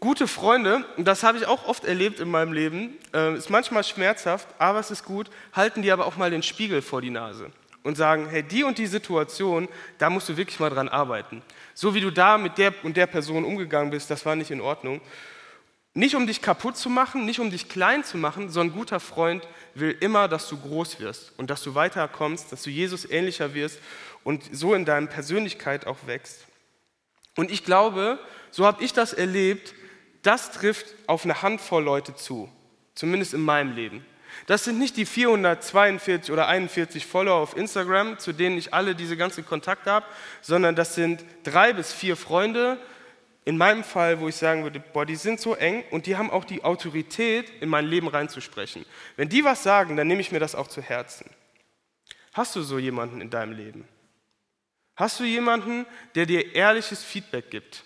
Gute 0.00 0.28
Freunde, 0.28 0.84
und 0.96 1.06
das 1.06 1.24
habe 1.24 1.38
ich 1.38 1.46
auch 1.46 1.66
oft 1.66 1.84
erlebt 1.84 2.20
in 2.20 2.30
meinem 2.30 2.52
Leben, 2.52 2.96
äh, 3.12 3.34
ist 3.34 3.50
manchmal 3.50 3.82
schmerzhaft, 3.82 4.46
aber 4.58 4.78
es 4.78 4.92
ist 4.92 5.04
gut, 5.04 5.28
halten 5.52 5.82
die 5.82 5.90
aber 5.90 6.06
auch 6.06 6.16
mal 6.16 6.30
den 6.30 6.44
Spiegel 6.44 6.82
vor 6.82 7.02
die 7.02 7.10
Nase 7.10 7.50
und 7.82 7.96
sagen, 7.96 8.28
hey, 8.30 8.42
die 8.42 8.62
und 8.62 8.78
die 8.78 8.86
Situation, 8.86 9.68
da 9.98 10.08
musst 10.08 10.28
du 10.28 10.36
wirklich 10.36 10.60
mal 10.60 10.70
dran 10.70 10.88
arbeiten. 10.88 11.42
So 11.74 11.94
wie 11.94 12.00
du 12.00 12.10
da 12.10 12.38
mit 12.38 12.58
der 12.58 12.72
und 12.84 12.96
der 12.96 13.06
Person 13.06 13.44
umgegangen 13.44 13.90
bist, 13.90 14.10
das 14.10 14.24
war 14.24 14.36
nicht 14.36 14.50
in 14.50 14.60
Ordnung. 14.60 15.00
Nicht 15.94 16.14
um 16.14 16.26
dich 16.26 16.42
kaputt 16.42 16.76
zu 16.76 16.90
machen, 16.90 17.24
nicht 17.24 17.40
um 17.40 17.50
dich 17.50 17.68
klein 17.68 18.04
zu 18.04 18.18
machen, 18.18 18.50
sondern 18.50 18.74
ein 18.74 18.78
guter 18.78 19.00
Freund 19.00 19.46
will 19.74 19.96
immer, 20.00 20.28
dass 20.28 20.48
du 20.48 20.58
groß 20.58 21.00
wirst 21.00 21.32
und 21.38 21.50
dass 21.50 21.62
du 21.62 21.74
weiterkommst, 21.74 22.52
dass 22.52 22.62
du 22.62 22.70
Jesus 22.70 23.08
ähnlicher 23.08 23.54
wirst 23.54 23.80
und 24.24 24.44
so 24.52 24.74
in 24.74 24.84
deiner 24.84 25.06
Persönlichkeit 25.06 25.86
auch 25.86 26.06
wächst. 26.06 26.46
Und 27.36 27.50
ich 27.50 27.64
glaube, 27.64 28.18
so 28.50 28.66
habe 28.66 28.82
ich 28.82 28.92
das 28.92 29.12
erlebt, 29.12 29.74
das 30.22 30.52
trifft 30.52 30.86
auf 31.06 31.24
eine 31.24 31.42
Handvoll 31.42 31.82
Leute 31.82 32.14
zu, 32.14 32.50
zumindest 32.94 33.34
in 33.34 33.42
meinem 33.42 33.74
Leben. 33.74 34.04
Das 34.46 34.64
sind 34.64 34.78
nicht 34.78 34.96
die 34.96 35.06
442 35.06 36.32
oder 36.32 36.48
41 36.48 37.06
Follower 37.06 37.40
auf 37.40 37.56
Instagram, 37.56 38.18
zu 38.18 38.32
denen 38.32 38.58
ich 38.58 38.74
alle 38.74 38.94
diese 38.94 39.16
ganzen 39.16 39.44
Kontakte 39.46 39.90
habe, 39.90 40.06
sondern 40.42 40.76
das 40.76 40.94
sind 40.94 41.24
drei 41.44 41.72
bis 41.72 41.92
vier 41.92 42.16
Freunde, 42.16 42.78
in 43.48 43.56
meinem 43.56 43.82
Fall, 43.82 44.20
wo 44.20 44.28
ich 44.28 44.36
sagen 44.36 44.62
würde, 44.62 44.78
boah, 44.78 45.06
die 45.06 45.16
sind 45.16 45.40
so 45.40 45.54
eng 45.54 45.82
und 45.90 46.04
die 46.04 46.18
haben 46.18 46.30
auch 46.30 46.44
die 46.44 46.64
Autorität, 46.64 47.50
in 47.62 47.70
mein 47.70 47.86
Leben 47.86 48.06
reinzusprechen. 48.06 48.84
Wenn 49.16 49.30
die 49.30 49.42
was 49.42 49.62
sagen, 49.62 49.96
dann 49.96 50.06
nehme 50.06 50.20
ich 50.20 50.30
mir 50.30 50.38
das 50.38 50.54
auch 50.54 50.66
zu 50.66 50.82
Herzen. 50.82 51.30
Hast 52.34 52.56
du 52.56 52.60
so 52.60 52.78
jemanden 52.78 53.22
in 53.22 53.30
deinem 53.30 53.54
Leben? 53.54 53.88
Hast 54.96 55.18
du 55.18 55.24
jemanden, 55.24 55.86
der 56.14 56.26
dir 56.26 56.54
ehrliches 56.54 57.02
Feedback 57.02 57.50
gibt? 57.50 57.84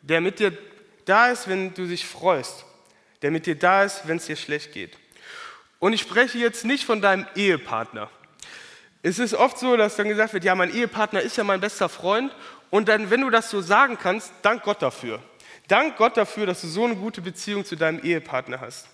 Der 0.00 0.22
mit 0.22 0.38
dir 0.38 0.56
da 1.04 1.28
ist, 1.28 1.46
wenn 1.46 1.74
du 1.74 1.86
dich 1.86 2.06
freust? 2.06 2.64
Der 3.20 3.30
mit 3.30 3.44
dir 3.44 3.56
da 3.56 3.84
ist, 3.84 4.08
wenn 4.08 4.16
es 4.16 4.24
dir 4.24 4.36
schlecht 4.36 4.72
geht? 4.72 4.96
Und 5.78 5.92
ich 5.92 6.00
spreche 6.00 6.38
jetzt 6.38 6.64
nicht 6.64 6.86
von 6.86 7.02
deinem 7.02 7.26
Ehepartner. 7.34 8.10
Es 9.02 9.18
ist 9.18 9.34
oft 9.34 9.58
so, 9.58 9.76
dass 9.76 9.96
dann 9.96 10.08
gesagt 10.08 10.32
wird, 10.32 10.44
ja, 10.44 10.54
mein 10.54 10.74
Ehepartner 10.74 11.20
ist 11.20 11.36
ja 11.36 11.44
mein 11.44 11.60
bester 11.60 11.90
Freund 11.90 12.34
und 12.70 12.88
dann, 12.88 13.10
wenn 13.10 13.20
du 13.20 13.30
das 13.30 13.50
so 13.50 13.60
sagen 13.60 13.98
kannst, 14.00 14.32
dank 14.42 14.62
Gott 14.62 14.82
dafür. 14.82 15.20
Dank 15.68 15.96
Gott 15.96 16.16
dafür, 16.16 16.46
dass 16.46 16.60
du 16.62 16.68
so 16.68 16.84
eine 16.84 16.96
gute 16.96 17.20
Beziehung 17.20 17.64
zu 17.64 17.76
deinem 17.76 18.02
Ehepartner 18.02 18.60
hast. 18.60 18.88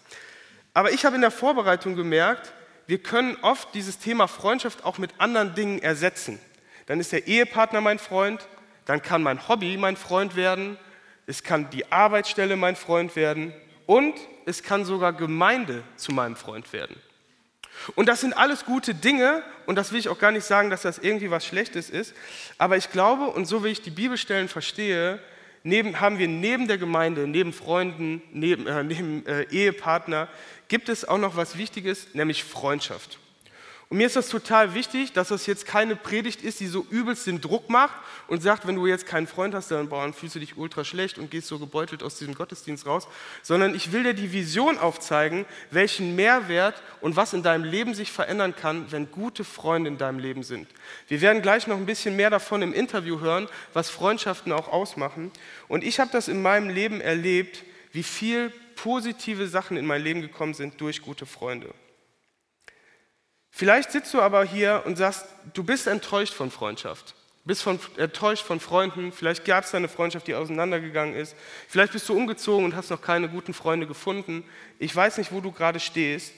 Aber 0.74 0.92
ich 0.92 1.04
habe 1.04 1.16
in 1.16 1.22
der 1.22 1.30
Vorbereitung 1.30 1.96
gemerkt, 1.96 2.52
wir 2.86 2.98
können 2.98 3.36
oft 3.42 3.74
dieses 3.74 3.98
Thema 3.98 4.28
Freundschaft 4.28 4.84
auch 4.84 4.98
mit 4.98 5.12
anderen 5.18 5.54
Dingen 5.54 5.80
ersetzen. 5.80 6.38
Dann 6.86 7.00
ist 7.00 7.12
der 7.12 7.26
Ehepartner 7.26 7.80
mein 7.80 7.98
Freund, 7.98 8.46
dann 8.84 9.02
kann 9.02 9.22
mein 9.22 9.48
Hobby 9.48 9.76
mein 9.76 9.96
Freund 9.96 10.36
werden, 10.36 10.78
es 11.26 11.42
kann 11.42 11.70
die 11.70 11.90
Arbeitsstelle 11.90 12.56
mein 12.56 12.76
Freund 12.76 13.16
werden 13.16 13.52
und 13.86 14.14
es 14.44 14.62
kann 14.62 14.84
sogar 14.84 15.12
Gemeinde 15.12 15.82
zu 15.96 16.12
meinem 16.12 16.36
Freund 16.36 16.72
werden. 16.72 16.96
Und 17.94 18.08
das 18.08 18.20
sind 18.20 18.36
alles 18.36 18.64
gute 18.64 18.94
Dinge 18.94 19.42
und 19.66 19.76
das 19.76 19.92
will 19.92 19.98
ich 19.98 20.08
auch 20.08 20.18
gar 20.18 20.32
nicht 20.32 20.44
sagen, 20.44 20.70
dass 20.70 20.82
das 20.82 20.98
irgendwie 20.98 21.30
was 21.30 21.46
Schlechtes 21.46 21.90
ist, 21.90 22.14
aber 22.58 22.76
ich 22.76 22.90
glaube 22.90 23.26
und 23.26 23.46
so 23.46 23.64
wie 23.64 23.68
ich 23.68 23.82
die 23.82 23.90
Bibelstellen 23.90 24.48
verstehe, 24.48 25.20
neben, 25.62 26.00
haben 26.00 26.18
wir 26.18 26.28
neben 26.28 26.68
der 26.68 26.78
Gemeinde, 26.78 27.26
neben 27.26 27.52
Freunden, 27.52 28.22
neben, 28.32 28.66
äh, 28.66 28.82
neben 28.82 29.26
äh, 29.26 29.42
Ehepartner, 29.50 30.28
gibt 30.68 30.88
es 30.88 31.06
auch 31.06 31.18
noch 31.18 31.36
was 31.36 31.58
Wichtiges, 31.58 32.14
nämlich 32.14 32.44
Freundschaft. 32.44 33.18
Und 33.88 33.98
mir 33.98 34.08
ist 34.08 34.16
das 34.16 34.30
total 34.30 34.74
wichtig, 34.74 35.12
dass 35.12 35.28
das 35.28 35.46
jetzt 35.46 35.64
keine 35.64 35.94
Predigt 35.94 36.42
ist, 36.42 36.58
die 36.58 36.66
so 36.66 36.84
übelst 36.90 37.28
den 37.28 37.40
Druck 37.40 37.70
macht 37.70 37.94
und 38.26 38.42
sagt, 38.42 38.66
wenn 38.66 38.74
du 38.74 38.88
jetzt 38.88 39.06
keinen 39.06 39.28
Freund 39.28 39.54
hast, 39.54 39.70
dann, 39.70 39.88
boah, 39.88 40.02
dann 40.02 40.12
fühlst 40.12 40.34
du 40.34 40.40
dich 40.40 40.56
ultra 40.56 40.84
schlecht 40.84 41.18
und 41.18 41.30
gehst 41.30 41.46
so 41.46 41.60
gebeutelt 41.60 42.02
aus 42.02 42.18
diesem 42.18 42.34
Gottesdienst 42.34 42.84
raus, 42.84 43.06
sondern 43.42 43.76
ich 43.76 43.92
will 43.92 44.02
dir 44.02 44.14
die 44.14 44.32
Vision 44.32 44.76
aufzeigen, 44.78 45.46
welchen 45.70 46.16
Mehrwert 46.16 46.82
und 47.00 47.14
was 47.14 47.32
in 47.32 47.44
deinem 47.44 47.62
Leben 47.62 47.94
sich 47.94 48.10
verändern 48.10 48.56
kann, 48.56 48.90
wenn 48.90 49.12
gute 49.12 49.44
Freunde 49.44 49.88
in 49.88 49.98
deinem 49.98 50.18
Leben 50.18 50.42
sind. 50.42 50.66
Wir 51.06 51.20
werden 51.20 51.40
gleich 51.40 51.68
noch 51.68 51.76
ein 51.76 51.86
bisschen 51.86 52.16
mehr 52.16 52.30
davon 52.30 52.62
im 52.62 52.72
Interview 52.72 53.20
hören, 53.20 53.48
was 53.72 53.88
Freundschaften 53.88 54.50
auch 54.50 54.66
ausmachen. 54.66 55.30
Und 55.68 55.84
ich 55.84 56.00
habe 56.00 56.10
das 56.10 56.26
in 56.26 56.42
meinem 56.42 56.70
Leben 56.70 57.00
erlebt, 57.00 57.62
wie 57.92 58.02
viel 58.02 58.52
positive 58.74 59.46
Sachen 59.46 59.76
in 59.76 59.86
mein 59.86 60.02
Leben 60.02 60.22
gekommen 60.22 60.54
sind 60.54 60.80
durch 60.80 61.02
gute 61.02 61.24
Freunde. 61.24 61.72
Vielleicht 63.58 63.90
sitzt 63.90 64.12
du 64.12 64.20
aber 64.20 64.44
hier 64.44 64.82
und 64.84 64.96
sagst, 64.96 65.24
du 65.54 65.64
bist 65.64 65.86
enttäuscht 65.86 66.34
von 66.34 66.50
Freundschaft, 66.50 67.14
bist 67.46 67.62
von, 67.62 67.80
enttäuscht 67.96 68.44
von 68.44 68.60
Freunden, 68.60 69.12
vielleicht 69.12 69.46
gab 69.46 69.64
es 69.64 69.74
eine 69.74 69.88
Freundschaft, 69.88 70.26
die 70.26 70.34
auseinandergegangen 70.34 71.14
ist, 71.14 71.34
vielleicht 71.66 71.94
bist 71.94 72.06
du 72.06 72.14
umgezogen 72.14 72.66
und 72.66 72.76
hast 72.76 72.90
noch 72.90 73.00
keine 73.00 73.30
guten 73.30 73.54
Freunde 73.54 73.86
gefunden. 73.86 74.44
Ich 74.78 74.94
weiß 74.94 75.16
nicht, 75.16 75.32
wo 75.32 75.40
du 75.40 75.52
gerade 75.52 75.80
stehst, 75.80 76.34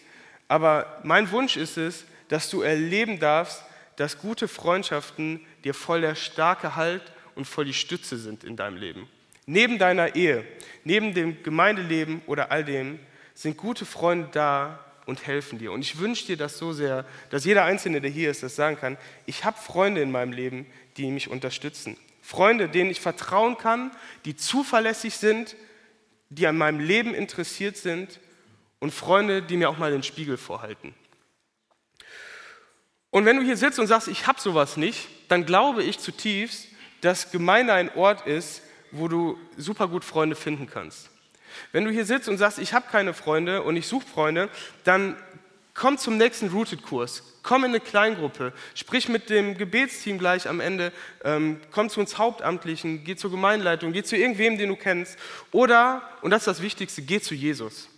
aber 0.46 1.00
mein 1.02 1.28
Wunsch 1.32 1.56
ist 1.56 1.76
es, 1.76 2.04
dass 2.28 2.50
du 2.50 2.62
erleben 2.62 3.18
darfst, 3.18 3.64
dass 3.96 4.18
gute 4.18 4.46
Freundschaften 4.46 5.44
dir 5.64 5.74
voll 5.74 6.02
der 6.02 6.14
starke 6.14 6.76
Halt 6.76 7.02
und 7.34 7.46
voll 7.46 7.64
die 7.64 7.74
Stütze 7.74 8.16
sind 8.16 8.44
in 8.44 8.54
deinem 8.54 8.76
Leben. 8.76 9.08
Neben 9.44 9.80
deiner 9.80 10.14
Ehe, 10.14 10.44
neben 10.84 11.14
dem 11.14 11.42
Gemeindeleben 11.42 12.22
oder 12.26 12.52
all 12.52 12.64
dem 12.64 13.00
sind 13.34 13.56
gute 13.56 13.86
Freunde 13.86 14.28
da, 14.30 14.84
und 15.08 15.26
helfen 15.26 15.58
dir. 15.58 15.72
Und 15.72 15.80
ich 15.80 15.98
wünsche 15.98 16.26
dir 16.26 16.36
das 16.36 16.58
so 16.58 16.74
sehr, 16.74 17.06
dass 17.30 17.46
jeder 17.46 17.64
Einzelne, 17.64 18.02
der 18.02 18.10
hier 18.10 18.30
ist, 18.30 18.42
das 18.42 18.54
sagen 18.54 18.76
kann. 18.76 18.98
Ich 19.24 19.42
habe 19.42 19.58
Freunde 19.58 20.02
in 20.02 20.10
meinem 20.10 20.32
Leben, 20.32 20.66
die 20.98 21.10
mich 21.10 21.28
unterstützen. 21.30 21.96
Freunde, 22.20 22.68
denen 22.68 22.90
ich 22.90 23.00
vertrauen 23.00 23.56
kann, 23.56 23.90
die 24.26 24.36
zuverlässig 24.36 25.16
sind, 25.16 25.56
die 26.28 26.46
an 26.46 26.58
meinem 26.58 26.78
Leben 26.78 27.14
interessiert 27.14 27.78
sind 27.78 28.20
und 28.80 28.92
Freunde, 28.92 29.40
die 29.40 29.56
mir 29.56 29.70
auch 29.70 29.78
mal 29.78 29.90
den 29.90 30.02
Spiegel 30.02 30.36
vorhalten. 30.36 30.94
Und 33.08 33.24
wenn 33.24 33.38
du 33.38 33.42
hier 33.42 33.56
sitzt 33.56 33.78
und 33.78 33.86
sagst, 33.86 34.08
ich 34.08 34.26
habe 34.26 34.38
sowas 34.38 34.76
nicht, 34.76 35.08
dann 35.28 35.46
glaube 35.46 35.82
ich 35.82 35.98
zutiefst, 35.98 36.68
dass 37.00 37.30
Gemeinde 37.30 37.72
ein 37.72 37.94
Ort 37.96 38.26
ist, 38.26 38.60
wo 38.90 39.08
du 39.08 39.38
super 39.56 39.88
gut 39.88 40.04
Freunde 40.04 40.36
finden 40.36 40.68
kannst. 40.68 41.08
Wenn 41.72 41.84
du 41.84 41.90
hier 41.90 42.04
sitzt 42.04 42.28
und 42.28 42.38
sagst, 42.38 42.58
ich 42.58 42.72
habe 42.72 42.86
keine 42.90 43.14
Freunde 43.14 43.62
und 43.62 43.76
ich 43.76 43.86
suche 43.86 44.06
Freunde, 44.06 44.48
dann 44.84 45.16
komm 45.74 45.98
zum 45.98 46.16
nächsten 46.16 46.48
Rooted-Kurs. 46.48 47.22
Komm 47.42 47.64
in 47.64 47.70
eine 47.70 47.80
Kleingruppe, 47.80 48.52
sprich 48.74 49.08
mit 49.08 49.30
dem 49.30 49.56
Gebetsteam 49.56 50.18
gleich 50.18 50.48
am 50.48 50.60
Ende, 50.60 50.92
ähm, 51.24 51.60
komm 51.70 51.88
zu 51.88 52.00
uns 52.00 52.18
Hauptamtlichen, 52.18 53.04
geh 53.04 53.16
zur 53.16 53.30
Gemeinleitung, 53.30 53.92
geh 53.92 54.02
zu 54.02 54.16
irgendwem, 54.16 54.58
den 54.58 54.68
du 54.68 54.76
kennst. 54.76 55.16
Oder, 55.50 56.02
und 56.20 56.30
das 56.30 56.42
ist 56.42 56.48
das 56.48 56.62
Wichtigste, 56.62 57.00
geh 57.00 57.20
zu 57.20 57.34
Jesus. 57.34 57.88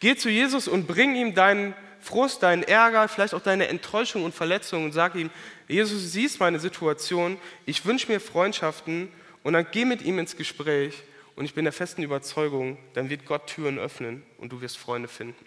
Geh 0.00 0.16
zu 0.16 0.28
Jesus 0.28 0.66
und 0.66 0.88
bring 0.88 1.14
ihm 1.14 1.34
deinen 1.34 1.74
Frust, 2.00 2.42
deinen 2.42 2.62
Ärger, 2.64 3.06
vielleicht 3.06 3.34
auch 3.34 3.42
deine 3.42 3.68
Enttäuschung 3.68 4.24
und 4.24 4.34
Verletzung 4.34 4.84
und 4.84 4.92
sag 4.92 5.14
ihm, 5.14 5.30
Jesus, 5.68 6.02
du 6.02 6.08
siehst 6.08 6.40
meine 6.40 6.58
Situation, 6.58 7.38
ich 7.64 7.84
wünsche 7.84 8.10
mir 8.10 8.20
Freundschaften. 8.20 9.08
Und 9.42 9.52
dann 9.52 9.66
geh 9.70 9.84
mit 9.84 10.02
ihm 10.02 10.18
ins 10.18 10.36
Gespräch 10.36 11.04
und 11.36 11.44
ich 11.44 11.54
bin 11.54 11.64
der 11.64 11.72
festen 11.72 12.02
Überzeugung, 12.02 12.78
dann 12.94 13.10
wird 13.10 13.26
Gott 13.26 13.46
Türen 13.46 13.78
öffnen 13.78 14.24
und 14.38 14.52
du 14.52 14.60
wirst 14.60 14.78
Freunde 14.78 15.08
finden. 15.08 15.44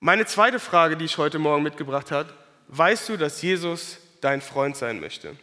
Meine 0.00 0.26
zweite 0.26 0.58
Frage, 0.58 0.96
die 0.96 1.04
ich 1.04 1.18
heute 1.18 1.38
Morgen 1.38 1.62
mitgebracht 1.62 2.10
habe, 2.10 2.32
weißt 2.68 3.10
du, 3.10 3.16
dass 3.16 3.40
Jesus 3.40 3.98
dein 4.20 4.40
Freund 4.40 4.76
sein 4.76 5.00
möchte? 5.00 5.36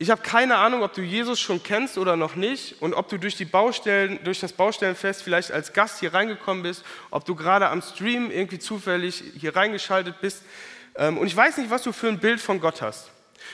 Ich 0.00 0.10
habe 0.10 0.22
keine 0.22 0.56
Ahnung, 0.56 0.84
ob 0.84 0.94
du 0.94 1.00
Jesus 1.00 1.40
schon 1.40 1.60
kennst 1.60 1.98
oder 1.98 2.16
noch 2.16 2.36
nicht 2.36 2.80
und 2.80 2.94
ob 2.94 3.08
du 3.08 3.18
durch, 3.18 3.34
die 3.34 3.44
Baustellen, 3.44 4.20
durch 4.22 4.38
das 4.38 4.52
Baustellenfest 4.52 5.22
vielleicht 5.22 5.50
als 5.50 5.72
Gast 5.72 5.98
hier 5.98 6.14
reingekommen 6.14 6.62
bist, 6.62 6.84
ob 7.10 7.24
du 7.24 7.34
gerade 7.34 7.68
am 7.68 7.82
Stream 7.82 8.30
irgendwie 8.30 8.60
zufällig 8.60 9.24
hier 9.36 9.56
reingeschaltet 9.56 10.20
bist. 10.20 10.44
Ähm, 10.94 11.18
und 11.18 11.26
ich 11.26 11.34
weiß 11.34 11.56
nicht, 11.56 11.70
was 11.70 11.82
du 11.82 11.92
für 11.92 12.06
ein 12.06 12.20
Bild 12.20 12.40
von 12.40 12.60
Gott 12.60 12.80
hast. 12.80 13.10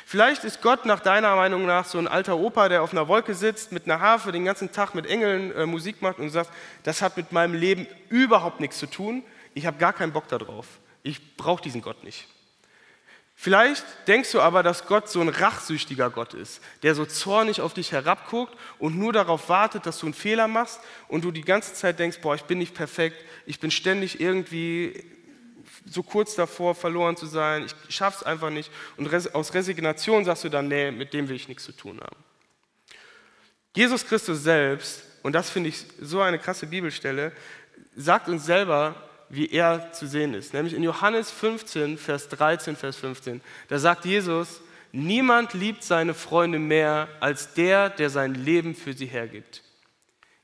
Vielleicht 0.06 0.44
ist 0.44 0.62
Gott 0.62 0.86
nach 0.86 1.00
deiner 1.00 1.36
Meinung 1.36 1.66
nach 1.66 1.84
so 1.84 1.98
ein 1.98 2.08
alter 2.08 2.36
Opa, 2.36 2.68
der 2.68 2.82
auf 2.82 2.92
einer 2.92 3.08
Wolke 3.08 3.34
sitzt, 3.34 3.72
mit 3.72 3.84
einer 3.84 4.00
Harfe 4.00 4.32
den 4.32 4.44
ganzen 4.44 4.72
Tag 4.72 4.94
mit 4.94 5.06
Engeln 5.06 5.54
äh, 5.54 5.66
Musik 5.66 6.02
macht 6.02 6.18
und 6.18 6.30
sagt, 6.30 6.50
das 6.82 7.02
hat 7.02 7.16
mit 7.16 7.32
meinem 7.32 7.54
Leben 7.54 7.86
überhaupt 8.08 8.60
nichts 8.60 8.78
zu 8.78 8.86
tun. 8.86 9.22
Ich 9.54 9.66
habe 9.66 9.78
gar 9.78 9.92
keinen 9.92 10.12
Bock 10.12 10.28
darauf. 10.28 10.66
Ich 11.02 11.36
brauche 11.36 11.62
diesen 11.62 11.82
Gott 11.82 12.02
nicht. 12.04 12.28
Vielleicht 13.36 13.84
denkst 14.06 14.30
du 14.32 14.40
aber, 14.40 14.62
dass 14.62 14.86
Gott 14.86 15.08
so 15.08 15.20
ein 15.20 15.28
rachsüchtiger 15.28 16.08
Gott 16.08 16.34
ist, 16.34 16.62
der 16.82 16.94
so 16.94 17.04
zornig 17.04 17.60
auf 17.60 17.74
dich 17.74 17.92
herabguckt 17.92 18.56
und 18.78 18.96
nur 18.96 19.12
darauf 19.12 19.48
wartet, 19.48 19.86
dass 19.86 19.98
du 19.98 20.06
einen 20.06 20.14
Fehler 20.14 20.46
machst 20.46 20.80
und 21.08 21.24
du 21.24 21.32
die 21.32 21.42
ganze 21.42 21.74
Zeit 21.74 21.98
denkst, 21.98 22.20
boah, 22.22 22.36
ich 22.36 22.44
bin 22.44 22.58
nicht 22.58 22.74
perfekt, 22.74 23.24
ich 23.44 23.58
bin 23.58 23.70
ständig 23.70 24.20
irgendwie 24.20 25.04
so 25.86 26.02
kurz 26.02 26.34
davor, 26.34 26.74
verloren 26.74 27.16
zu 27.16 27.26
sein, 27.26 27.66
ich 27.66 27.94
schaff's 27.94 28.22
einfach 28.22 28.50
nicht. 28.50 28.70
Und 28.96 29.12
aus 29.34 29.54
Resignation 29.54 30.24
sagst 30.24 30.44
du 30.44 30.48
dann, 30.48 30.68
nee, 30.68 30.90
mit 30.90 31.12
dem 31.12 31.28
will 31.28 31.36
ich 31.36 31.48
nichts 31.48 31.64
zu 31.64 31.72
tun 31.72 32.00
haben. 32.00 32.16
Jesus 33.76 34.06
Christus 34.06 34.42
selbst, 34.42 35.02
und 35.22 35.32
das 35.32 35.50
finde 35.50 35.70
ich 35.70 35.84
so 36.00 36.20
eine 36.20 36.38
krasse 36.38 36.66
Bibelstelle, 36.66 37.32
sagt 37.96 38.28
uns 38.28 38.44
selber, 38.44 38.94
wie 39.28 39.50
er 39.50 39.92
zu 39.92 40.06
sehen 40.06 40.34
ist. 40.34 40.54
Nämlich 40.54 40.74
in 40.74 40.82
Johannes 40.82 41.30
15, 41.30 41.98
Vers 41.98 42.28
13, 42.28 42.76
Vers 42.76 42.96
15. 42.96 43.40
Da 43.68 43.78
sagt 43.78 44.04
Jesus, 44.04 44.60
niemand 44.92 45.54
liebt 45.54 45.82
seine 45.82 46.14
Freunde 46.14 46.58
mehr 46.58 47.08
als 47.20 47.54
der, 47.54 47.90
der 47.90 48.10
sein 48.10 48.34
Leben 48.34 48.74
für 48.74 48.92
sie 48.92 49.06
hergibt. 49.06 49.62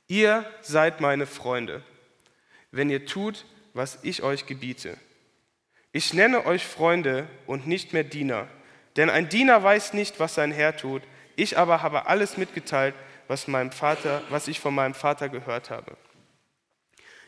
Ihr 0.09 0.45
seid 0.61 1.01
meine 1.01 1.27
Freunde, 1.27 1.83
wenn 2.73 2.91
ihr 2.91 3.07
tut, 3.07 3.45
was 3.75 3.99
ich 4.03 4.23
euch 4.23 4.47
gebiete. 4.47 4.97
Ich 5.93 6.15
nenne 6.15 6.47
euch 6.47 6.65
Freunde 6.65 7.29
und 7.47 7.67
nicht 7.67 7.93
mehr 7.93 8.05
Diener, 8.05 8.47
denn 8.97 9.11
ein 9.11 9.29
Diener 9.29 9.63
weiß 9.63 9.93
nicht, 9.93 10.21
was 10.21 10.35
sein 10.35 10.53
Herr 10.53 10.77
tut. 10.77 11.03
Ich 11.37 11.59
aber 11.59 11.83
habe 11.83 12.07
alles 12.07 12.37
mitgeteilt, 12.37 12.95
was, 13.29 13.49
meinem 13.49 13.73
Vater, 13.73 14.23
was 14.31 14.49
ich 14.49 14.61
von 14.61 14.75
meinem 14.75 14.95
Vater 14.95 15.29
gehört 15.29 15.71
habe. 15.71 15.97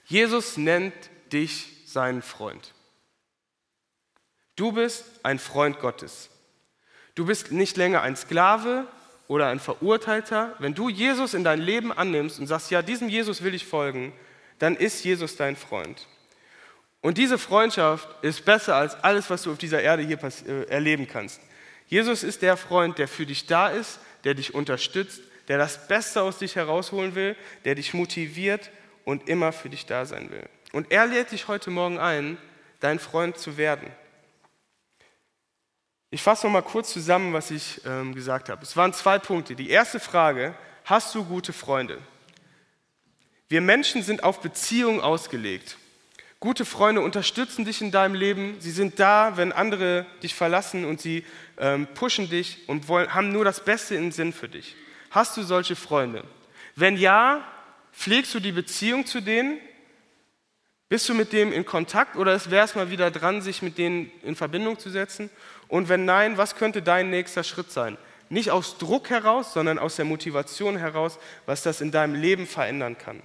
Jesus 0.04 0.56
nennt 0.56 0.94
dich 1.32 1.68
seinen 1.86 2.22
Freund. 2.22 2.74
Du 4.56 4.72
bist 4.72 5.04
ein 5.22 5.38
Freund 5.38 5.80
Gottes. 5.80 6.30
Du 7.14 7.26
bist 7.26 7.52
nicht 7.52 7.76
länger 7.76 8.02
ein 8.02 8.16
Sklave 8.16 8.86
oder 9.28 9.48
ein 9.48 9.60
Verurteilter. 9.60 10.54
Wenn 10.58 10.74
du 10.74 10.88
Jesus 10.88 11.34
in 11.34 11.44
dein 11.44 11.60
Leben 11.60 11.92
annimmst 11.92 12.38
und 12.38 12.46
sagst, 12.46 12.70
ja, 12.70 12.82
diesem 12.82 13.08
Jesus 13.08 13.42
will 13.42 13.54
ich 13.54 13.66
folgen, 13.66 14.12
dann 14.58 14.76
ist 14.76 15.04
Jesus 15.04 15.36
dein 15.36 15.56
Freund. 15.56 16.06
Und 17.02 17.18
diese 17.18 17.36
Freundschaft 17.36 18.08
ist 18.22 18.44
besser 18.44 18.76
als 18.76 18.94
alles, 19.02 19.28
was 19.28 19.42
du 19.42 19.52
auf 19.52 19.58
dieser 19.58 19.82
Erde 19.82 20.04
hier 20.04 20.18
äh, 20.22 20.68
erleben 20.70 21.06
kannst. 21.06 21.40
Jesus 21.88 22.22
ist 22.22 22.42
der 22.42 22.56
Freund, 22.56 22.96
der 22.96 23.08
für 23.08 23.26
dich 23.26 23.46
da 23.46 23.68
ist, 23.68 23.98
der 24.24 24.34
dich 24.34 24.54
unterstützt, 24.54 25.20
der 25.48 25.58
das 25.58 25.88
Beste 25.88 26.22
aus 26.22 26.38
dich 26.38 26.54
herausholen 26.56 27.14
will, 27.16 27.36
der 27.64 27.74
dich 27.74 27.92
motiviert 27.92 28.70
und 29.04 29.28
immer 29.28 29.52
für 29.52 29.68
dich 29.68 29.84
da 29.84 30.06
sein 30.06 30.30
will. 30.30 30.48
Und 30.72 30.92
er 30.92 31.06
lädt 31.06 31.32
dich 31.32 31.48
heute 31.48 31.70
Morgen 31.70 31.98
ein, 31.98 32.38
dein 32.80 33.00
Freund 33.00 33.36
zu 33.36 33.56
werden. 33.56 33.88
Ich 36.10 36.22
fasse 36.22 36.46
noch 36.46 36.52
mal 36.52 36.62
kurz 36.62 36.92
zusammen, 36.92 37.32
was 37.32 37.50
ich 37.50 37.80
ähm, 37.84 38.14
gesagt 38.14 38.48
habe. 38.48 38.62
Es 38.62 38.76
waren 38.76 38.92
zwei 38.92 39.18
Punkte. 39.18 39.56
Die 39.56 39.70
erste 39.70 39.98
Frage, 39.98 40.54
hast 40.84 41.14
du 41.14 41.24
gute 41.24 41.52
Freunde? 41.52 41.98
Wir 43.48 43.60
Menschen 43.60 44.02
sind 44.02 44.22
auf 44.22 44.40
Beziehung 44.40 45.00
ausgelegt. 45.00 45.78
Gute 46.42 46.64
Freunde 46.64 47.02
unterstützen 47.02 47.64
dich 47.64 47.82
in 47.82 47.92
deinem 47.92 48.16
Leben. 48.16 48.56
Sie 48.58 48.72
sind 48.72 48.98
da, 48.98 49.36
wenn 49.36 49.52
andere 49.52 50.06
dich 50.24 50.34
verlassen 50.34 50.84
und 50.84 51.00
sie 51.00 51.24
ähm, 51.56 51.86
pushen 51.94 52.28
dich 52.28 52.68
und 52.68 52.88
wollen, 52.88 53.14
haben 53.14 53.30
nur 53.30 53.44
das 53.44 53.64
Beste 53.64 53.94
im 53.94 54.10
Sinn 54.10 54.32
für 54.32 54.48
dich. 54.48 54.74
Hast 55.12 55.36
du 55.36 55.44
solche 55.44 55.76
Freunde? 55.76 56.24
Wenn 56.74 56.96
ja, 56.96 57.46
pflegst 57.92 58.34
du 58.34 58.40
die 58.40 58.50
Beziehung 58.50 59.06
zu 59.06 59.20
denen? 59.20 59.60
Bist 60.88 61.08
du 61.08 61.14
mit 61.14 61.32
dem 61.32 61.52
in 61.52 61.64
Kontakt 61.64 62.16
oder 62.16 62.44
wäre 62.50 62.64
es 62.64 62.74
mal 62.74 62.90
wieder 62.90 63.12
dran, 63.12 63.40
sich 63.40 63.62
mit 63.62 63.78
denen 63.78 64.10
in 64.24 64.34
Verbindung 64.34 64.80
zu 64.80 64.90
setzen? 64.90 65.30
Und 65.68 65.88
wenn 65.88 66.04
nein, 66.04 66.38
was 66.38 66.56
könnte 66.56 66.82
dein 66.82 67.08
nächster 67.08 67.44
Schritt 67.44 67.70
sein? 67.70 67.96
Nicht 68.30 68.50
aus 68.50 68.78
Druck 68.78 69.10
heraus, 69.10 69.52
sondern 69.52 69.78
aus 69.78 69.94
der 69.94 70.06
Motivation 70.06 70.76
heraus, 70.76 71.20
was 71.46 71.62
das 71.62 71.80
in 71.80 71.92
deinem 71.92 72.16
Leben 72.16 72.48
verändern 72.48 72.98
kann. 72.98 73.22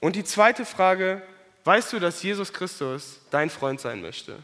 Und 0.00 0.16
die 0.16 0.24
zweite 0.24 0.64
Frage, 0.64 1.22
weißt 1.64 1.92
du, 1.92 1.98
dass 1.98 2.22
Jesus 2.22 2.52
Christus 2.52 3.20
dein 3.30 3.50
Freund 3.50 3.80
sein 3.80 4.00
möchte? 4.02 4.38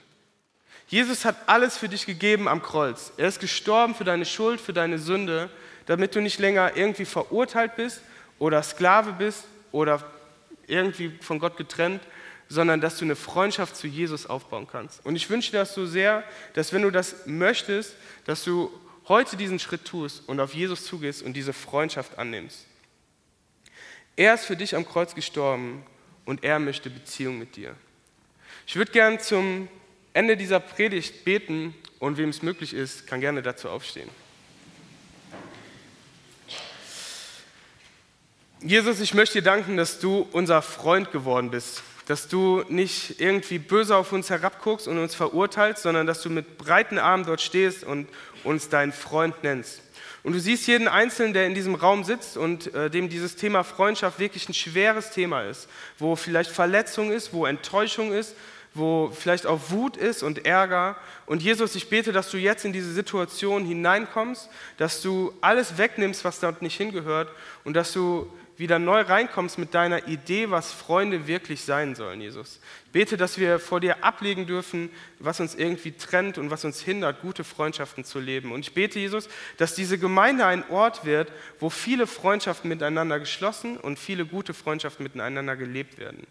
Jesus 0.88 1.24
hat 1.24 1.36
alles 1.46 1.76
für 1.76 1.88
dich 1.88 2.04
gegeben 2.04 2.48
am 2.48 2.62
Kreuz. 2.62 3.12
Er 3.16 3.28
ist 3.28 3.38
gestorben 3.38 3.94
für 3.94 4.04
deine 4.04 4.24
Schuld, 4.24 4.60
für 4.60 4.72
deine 4.72 4.98
Sünde, 4.98 5.48
damit 5.86 6.16
du 6.16 6.20
nicht 6.20 6.40
länger 6.40 6.76
irgendwie 6.76 7.04
verurteilt 7.04 7.76
bist 7.76 8.02
oder 8.40 8.62
Sklave 8.62 9.12
bist 9.12 9.44
oder 9.70 10.04
irgendwie 10.66 11.10
von 11.20 11.38
Gott 11.38 11.56
getrennt, 11.56 12.02
sondern 12.48 12.80
dass 12.80 12.98
du 12.98 13.04
eine 13.04 13.14
Freundschaft 13.14 13.76
zu 13.76 13.86
Jesus 13.86 14.26
aufbauen 14.26 14.66
kannst. 14.70 15.06
Und 15.06 15.14
ich 15.14 15.30
wünsche 15.30 15.52
dir 15.52 15.58
das 15.58 15.74
so 15.74 15.86
sehr, 15.86 16.24
dass 16.54 16.72
wenn 16.72 16.82
du 16.82 16.90
das 16.90 17.26
möchtest, 17.26 17.94
dass 18.24 18.42
du 18.42 18.72
heute 19.06 19.36
diesen 19.36 19.60
Schritt 19.60 19.84
tust 19.84 20.28
und 20.28 20.40
auf 20.40 20.54
Jesus 20.54 20.84
zugehst 20.84 21.22
und 21.22 21.34
diese 21.34 21.52
Freundschaft 21.52 22.18
annimmst. 22.18 22.66
Er 24.16 24.34
ist 24.34 24.44
für 24.44 24.56
dich 24.56 24.74
am 24.74 24.86
Kreuz 24.86 25.14
gestorben 25.14 25.84
und 26.24 26.44
er 26.44 26.58
möchte 26.58 26.90
Beziehung 26.90 27.38
mit 27.38 27.56
dir. 27.56 27.74
Ich 28.66 28.76
würde 28.76 28.92
gern 28.92 29.20
zum 29.20 29.68
Ende 30.12 30.36
dieser 30.36 30.60
Predigt 30.60 31.24
beten 31.24 31.74
und 31.98 32.16
wem 32.18 32.30
es 32.30 32.42
möglich 32.42 32.74
ist, 32.74 33.06
kann 33.06 33.20
gerne 33.20 33.42
dazu 33.42 33.68
aufstehen. 33.68 34.08
Jesus, 38.62 39.00
ich 39.00 39.14
möchte 39.14 39.38
dir 39.38 39.44
danken, 39.44 39.76
dass 39.76 40.00
du 40.00 40.28
unser 40.32 40.60
Freund 40.60 41.12
geworden 41.12 41.50
bist, 41.50 41.82
dass 42.06 42.28
du 42.28 42.62
nicht 42.68 43.18
irgendwie 43.20 43.58
böse 43.58 43.96
auf 43.96 44.12
uns 44.12 44.28
herabguckst 44.28 44.86
und 44.86 44.98
uns 44.98 45.14
verurteilst, 45.14 45.82
sondern 45.82 46.06
dass 46.06 46.20
du 46.22 46.28
mit 46.28 46.58
breiten 46.58 46.98
Armen 46.98 47.24
dort 47.24 47.40
stehst 47.40 47.84
und 47.84 48.08
uns 48.44 48.68
deinen 48.68 48.92
Freund 48.92 49.42
nennst. 49.42 49.80
Und 50.22 50.34
du 50.34 50.40
siehst 50.40 50.66
jeden 50.66 50.88
Einzelnen, 50.88 51.32
der 51.32 51.46
in 51.46 51.54
diesem 51.54 51.74
Raum 51.74 52.04
sitzt 52.04 52.36
und 52.36 52.74
äh, 52.74 52.90
dem 52.90 53.08
dieses 53.08 53.36
Thema 53.36 53.64
Freundschaft 53.64 54.18
wirklich 54.18 54.48
ein 54.48 54.54
schweres 54.54 55.10
Thema 55.10 55.42
ist, 55.42 55.68
wo 55.98 56.14
vielleicht 56.14 56.50
Verletzung 56.50 57.10
ist, 57.10 57.32
wo 57.32 57.46
Enttäuschung 57.46 58.12
ist, 58.12 58.36
wo 58.74 59.10
vielleicht 59.14 59.46
auch 59.46 59.70
Wut 59.70 59.96
ist 59.96 60.22
und 60.22 60.44
Ärger. 60.44 60.96
Und 61.26 61.42
Jesus, 61.42 61.74
ich 61.74 61.88
bete, 61.88 62.12
dass 62.12 62.30
du 62.30 62.36
jetzt 62.36 62.64
in 62.64 62.72
diese 62.72 62.92
Situation 62.92 63.64
hineinkommst, 63.64 64.48
dass 64.76 65.00
du 65.00 65.32
alles 65.40 65.78
wegnimmst, 65.78 66.24
was 66.24 66.38
dort 66.38 66.62
nicht 66.62 66.76
hingehört 66.76 67.32
und 67.64 67.74
dass 67.74 67.92
du 67.92 68.30
wieder 68.60 68.78
neu 68.78 69.00
reinkommst 69.00 69.58
mit 69.58 69.74
deiner 69.74 70.06
Idee, 70.06 70.50
was 70.50 70.70
Freunde 70.70 71.26
wirklich 71.26 71.62
sein 71.62 71.94
sollen, 71.94 72.20
Jesus. 72.20 72.60
Ich 72.84 72.92
bete, 72.92 73.16
dass 73.16 73.38
wir 73.38 73.58
vor 73.58 73.80
dir 73.80 74.04
ablegen 74.04 74.46
dürfen, 74.46 74.90
was 75.18 75.40
uns 75.40 75.54
irgendwie 75.54 75.92
trennt 75.92 76.36
und 76.36 76.50
was 76.50 76.64
uns 76.66 76.82
hindert, 76.82 77.22
gute 77.22 77.42
Freundschaften 77.42 78.04
zu 78.04 78.20
leben. 78.20 78.52
Und 78.52 78.60
ich 78.60 78.74
bete, 78.74 78.98
Jesus, 78.98 79.30
dass 79.56 79.74
diese 79.74 79.98
Gemeinde 79.98 80.44
ein 80.44 80.68
Ort 80.68 81.06
wird, 81.06 81.32
wo 81.58 81.70
viele 81.70 82.06
Freundschaften 82.06 82.68
miteinander 82.68 83.18
geschlossen 83.18 83.78
und 83.78 83.98
viele 83.98 84.26
gute 84.26 84.52
Freundschaften 84.52 85.04
miteinander 85.04 85.56
gelebt 85.56 85.98
werden. 85.98 86.26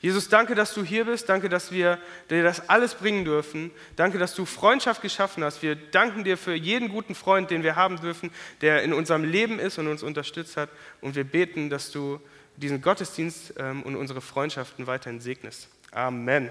Jesus, 0.00 0.28
danke, 0.28 0.54
dass 0.54 0.74
du 0.74 0.84
hier 0.84 1.04
bist. 1.04 1.28
Danke, 1.28 1.48
dass 1.48 1.72
wir 1.72 1.98
dir 2.30 2.42
das 2.42 2.68
alles 2.68 2.94
bringen 2.94 3.24
dürfen. 3.24 3.70
Danke, 3.96 4.18
dass 4.18 4.34
du 4.34 4.44
Freundschaft 4.44 5.02
geschaffen 5.02 5.42
hast. 5.42 5.62
Wir 5.62 5.76
danken 5.76 6.24
dir 6.24 6.36
für 6.36 6.54
jeden 6.54 6.88
guten 6.88 7.14
Freund, 7.14 7.50
den 7.50 7.62
wir 7.62 7.76
haben 7.76 8.00
dürfen, 8.00 8.30
der 8.60 8.82
in 8.82 8.92
unserem 8.92 9.24
Leben 9.24 9.58
ist 9.58 9.78
und 9.78 9.88
uns 9.88 10.02
unterstützt 10.02 10.56
hat. 10.56 10.68
Und 11.00 11.14
wir 11.14 11.24
beten, 11.24 11.70
dass 11.70 11.90
du 11.90 12.20
diesen 12.56 12.80
Gottesdienst 12.82 13.54
ähm, 13.58 13.82
und 13.82 13.96
unsere 13.96 14.20
Freundschaften 14.20 14.86
weiterhin 14.86 15.20
segnest. 15.20 15.68
Amen. 15.92 16.50